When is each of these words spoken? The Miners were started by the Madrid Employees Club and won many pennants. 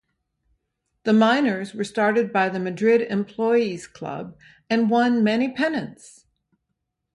The 1.03 1.13
Miners 1.13 1.75
were 1.75 1.83
started 1.83 2.33
by 2.33 2.49
the 2.49 2.57
Madrid 2.59 3.03
Employees 3.03 3.85
Club 3.85 4.35
and 4.67 4.89
won 4.89 5.23
many 5.23 5.51
pennants. 5.51 6.25